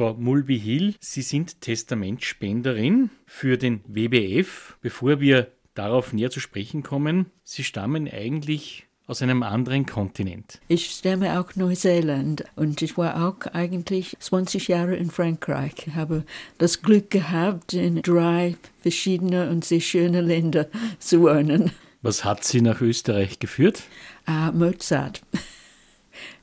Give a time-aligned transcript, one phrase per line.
[0.00, 4.78] Frau Mulby-Hill, Sie sind Testamentspenderin für den WBF.
[4.80, 10.58] Bevor wir darauf näher zu sprechen kommen, Sie stammen eigentlich aus einem anderen Kontinent.
[10.68, 15.74] Ich stamme auch Neuseeland und ich war auch eigentlich 20 Jahre in Frankreich.
[15.86, 16.24] Ich habe
[16.56, 21.72] das Glück gehabt, in drei verschiedene und sehr schöne Länder zu wohnen.
[22.00, 23.82] Was hat Sie nach Österreich geführt?
[24.26, 25.20] Uh, Mozart.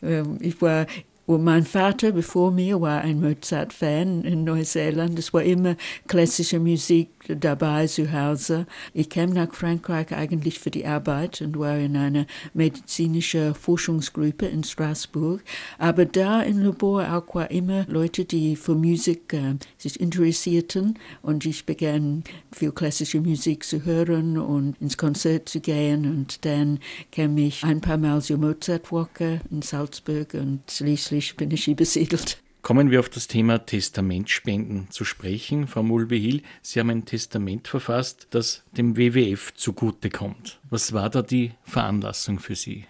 [0.01, 0.87] Ähm, ich war
[1.35, 5.19] mein Vater bevor mir war ein Mozart-Fan in Neuseeland.
[5.19, 5.75] Es war immer
[6.07, 8.65] klassische Musik dabei zu Hause.
[8.93, 14.63] Ich kam nach Frankreich eigentlich für die Arbeit und war in einer medizinischen Forschungsgruppe in
[14.63, 15.43] Straßburg.
[15.77, 21.45] Aber da in Labor auch war immer Leute, die für Musik äh, sich interessierten und
[21.45, 22.23] ich begann
[22.53, 26.79] viel klassische Musik zu hören und ins Konzert zu gehen und dann
[27.11, 32.37] kam ich ein paar Mal zur Mozart-Woche in Salzburg und schließlich schließlich bin ich übersiedelt.
[32.61, 35.67] Kommen wir auf das Thema Testamentspenden zu sprechen.
[35.67, 40.59] Frau Mulbehill, Sie haben ein Testament verfasst, das dem WWF zugutekommt.
[40.69, 42.85] Was war da die Veranlassung für Sie?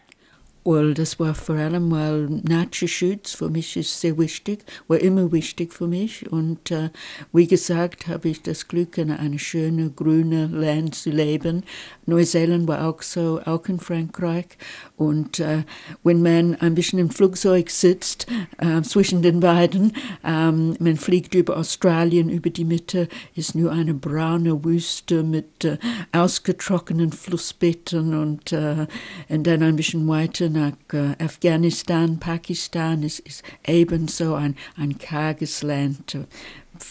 [0.70, 5.72] Well, das war vor allem, weil Naturschutz für mich ist sehr wichtig, war immer wichtig
[5.74, 6.30] für mich.
[6.30, 6.90] Und äh,
[7.32, 11.64] wie gesagt, habe ich das Glück, in einem schönen grünen Land zu leben.
[12.06, 14.58] Neuseeland war auch so, auch in Frankreich.
[14.98, 15.64] Und äh,
[16.04, 19.94] wenn man ein bisschen im Flugzeug sitzt, äh, zwischen den beiden,
[20.26, 25.78] ähm, man fliegt über Australien, über die Mitte, ist nur eine braune Wüste mit äh,
[26.12, 28.86] ausgetrockneten Flussbetten und, äh,
[29.30, 30.56] und dann ein bisschen weiter
[30.94, 36.17] äh, Afghanistan, Pakistan ist, ist ebenso ein, ein karges Land,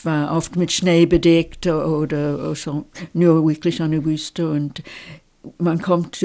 [0.03, 4.83] war oft mit Schnee bedeckt oder so, nur wirklich eine Wüste und
[5.59, 6.25] man kommt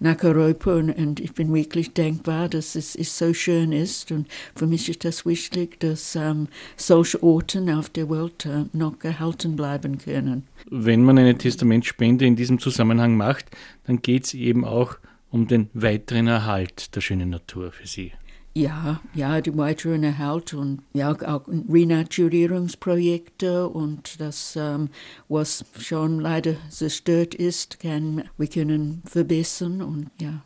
[0.00, 4.10] nach Europa und, und, ich bin wirklich dankbar, dass es, es, so schön ist.
[4.12, 8.94] Und für mich ist das wichtig, dass ähm, solche Orte auf der Welt äh, noch
[9.02, 10.44] erhalten bleiben können.
[10.70, 13.46] Wenn man eine Testamentspende in diesem Zusammenhang macht,
[13.86, 14.96] dann geht es eben auch
[15.32, 18.12] um den weiteren Erhalt der schönen Natur für Sie.
[18.54, 24.90] Ja, ja, die weiteren Erhalt und ja, auch Renaturierungsprojekte und das, ähm,
[25.28, 30.44] was schon leider zerstört ist, kann wir können verbessern und ja.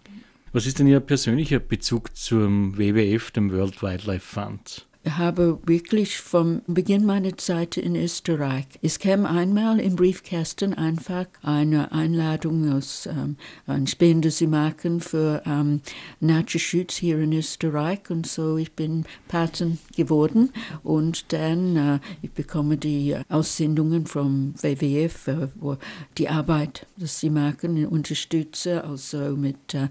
[0.52, 4.85] Was ist denn Ihr persönlicher Bezug zum WWF, dem World Wildlife Fund?
[5.08, 8.66] Habe wirklich vom Beginn meiner Zeit in Österreich.
[8.82, 13.36] Es kam einmal im Briefkasten einfach eine Einladung aus ähm,
[13.66, 15.80] ein Spende sie machen für ähm,
[16.20, 18.10] Naturschutz hier in Österreich.
[18.10, 20.50] Und so ich bin Paten geworden.
[20.82, 25.76] Und dann äh, ich bekomme die Aussendungen vom WWF, äh, wo
[26.18, 29.88] die Arbeit, das sie machen, unterstütze, also mit äh,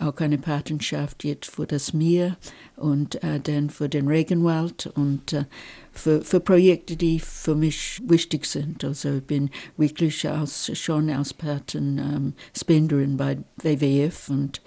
[0.00, 2.36] auch eine Patenschaft jetzt für das Meer
[2.76, 4.49] und äh, dann für den Regenwald
[4.94, 5.44] und äh,
[5.92, 8.84] für, für Projekte, die für mich wichtig sind.
[8.84, 14.62] Also ich bin wirklich als, schon als Patenspenderin ähm, bei WWF und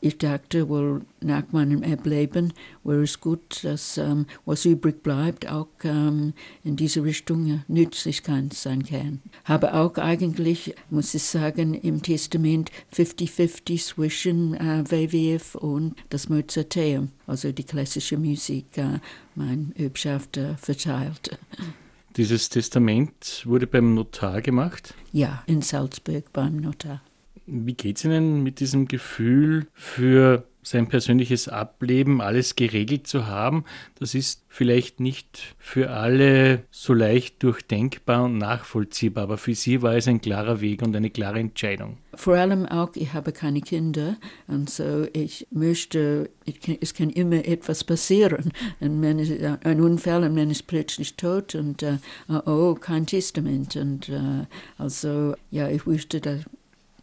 [0.00, 2.52] ich dachte, wohl nach meinem Ableben
[2.84, 8.84] wäre es gut, dass ähm, was übrig bleibt auch ähm, in diese Richtung nützlich sein
[8.84, 9.20] kann.
[9.44, 17.10] Habe auch eigentlich, muss ich sagen, im Testament 50-50 zwischen äh, WWF und das Mozarteum,
[17.26, 19.00] also die klassische Musik, äh,
[19.34, 21.38] mein Erbschaft äh, verteilt.
[22.16, 24.94] Dieses Testament wurde beim Notar gemacht?
[25.12, 27.02] Ja, in Salzburg beim Notar.
[27.46, 33.64] Wie geht es Ihnen mit diesem Gefühl für sein persönliches Ableben, alles geregelt zu haben?
[34.00, 39.94] Das ist vielleicht nicht für alle so leicht durchdenkbar und nachvollziehbar, aber für Sie war
[39.94, 41.98] es ein klarer Weg und eine klare Entscheidung.
[42.14, 44.16] Vor allem auch, ich habe keine Kinder
[44.48, 48.50] und so ich möchte, ich kann, es kann immer etwas passieren.
[48.80, 49.32] Und man ist,
[49.62, 51.98] ein Unfall und man ist plötzlich tot und uh,
[52.44, 53.76] oh, kein Testament.
[53.76, 54.46] Und uh,
[54.78, 56.40] also, ja, ich wusste, dass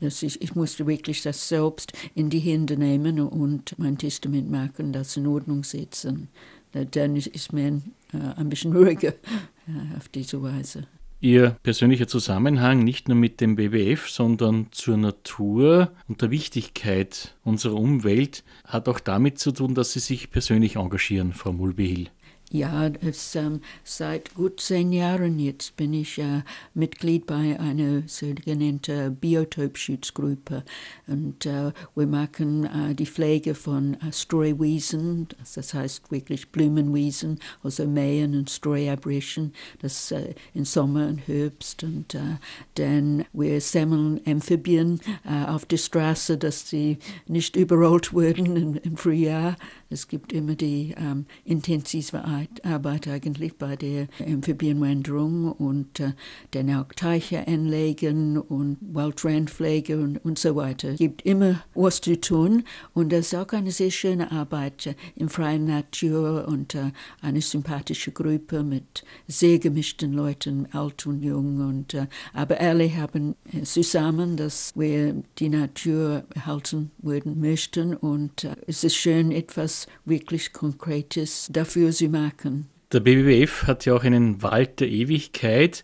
[0.03, 5.18] ich, ich musste wirklich das selbst in die Hände nehmen und mein Testament machen, das
[5.18, 6.30] in Ordnung setzen.
[6.72, 9.14] Dann ist man äh, ein bisschen ruhiger
[9.97, 10.88] auf diese Weise.
[11.23, 17.76] Ihr persönlicher Zusammenhang nicht nur mit dem WWF, sondern zur Natur und der Wichtigkeit unserer
[17.76, 22.09] Umwelt hat auch damit zu tun, dass Sie sich persönlich engagieren, Frau Mulbehill.
[22.53, 26.44] Ja, es, ähm, seit gut zehn Jahren jetzt bin ich äh,
[26.76, 30.64] Mitglied bei einer sogenannten Biotopschutzgruppe
[31.08, 37.88] und äh, wir machen äh, die Pflege von äh, Streuwiesen, das heißt wirklich Blumenwiesen, also
[37.88, 39.52] mähen und Streu abbrechen,
[39.82, 41.84] das äh, im Sommer und Herbst.
[41.84, 42.38] Und äh,
[42.76, 44.99] dann wir sammeln Amphibien
[45.47, 49.56] auf der Straße, dass sie nicht überrollt werden im, im Frühjahr
[49.93, 52.23] Es gibt immer die ähm, intensive
[52.63, 56.13] Arbeit eigentlich bei der Amphibienwanderung und äh,
[56.51, 60.90] dann auch Teiche anlegen und Waldrandpflege und, und so weiter.
[60.90, 62.63] Es gibt immer was zu tun
[62.93, 66.91] und das ist auch eine sehr schöne Arbeit äh, in freier Natur und äh,
[67.22, 71.57] eine sympathische Gruppe mit sehr gemischten Leuten, alt und jung.
[71.57, 78.43] Und, äh, aber alle haben äh, zusammen, dass wir die Natur erhalten würden möchten und
[78.43, 82.70] äh, es ist schön, etwas wirklich Konkretes dafür zu machen.
[82.91, 85.84] Der BBWF hat ja auch einen Wald der Ewigkeit.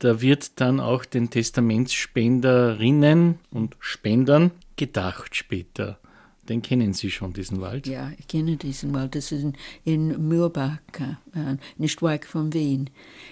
[0.00, 5.98] Da wird dann auch den Testamentsspenderinnen und Spendern gedacht später.
[6.50, 7.86] Den kennen Sie schon, diesen Wald?
[7.86, 9.14] Ja, ich kenne diesen Wald.
[9.14, 9.46] Das ist
[9.84, 12.90] in, Mürbach, äh, nicht weit von Wien.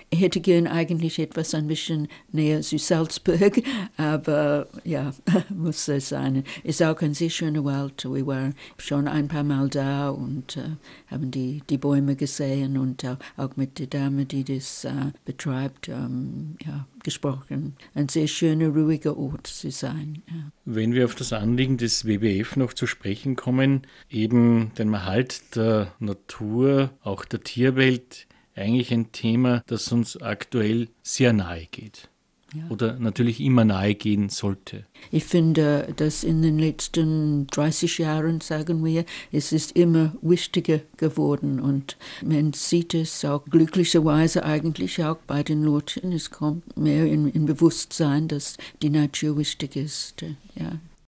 [0.09, 3.61] Ich hätte gern eigentlich etwas ein bisschen näher zu Salzburg,
[3.97, 5.13] aber ja,
[5.49, 6.45] muss es sein.
[6.63, 8.05] Ist auch ein sehr schöner Wald.
[8.05, 10.77] Wir waren schon ein paar Mal da und äh,
[11.09, 14.93] haben die, die Bäume gesehen und auch, auch mit der Dame, die das äh,
[15.25, 17.77] betreibt, ähm, ja, gesprochen.
[17.95, 20.23] Ein sehr schöner, ruhiger Ort zu sein.
[20.29, 20.53] Ja.
[20.65, 25.95] Wenn wir auf das Anliegen des WWF noch zu sprechen kommen, eben den Erhalt der
[25.99, 32.09] Natur, auch der Tierwelt, eigentlich ein Thema, das uns aktuell sehr nahe geht
[32.55, 32.63] ja.
[32.71, 34.85] oder natürlich immer nahe gehen sollte.
[35.11, 41.61] Ich finde, dass in den letzten 30 Jahren, sagen wir, es ist immer wichtiger geworden
[41.61, 46.13] und man sieht es auch glücklicherweise eigentlich auch bei den Leuten.
[46.13, 50.23] Es kommt mehr in, in Bewusstsein, dass die Natur wichtig ist.
[50.55, 50.81] Ja.